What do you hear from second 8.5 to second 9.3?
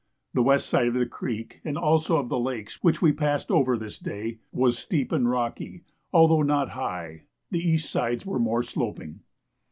sloping.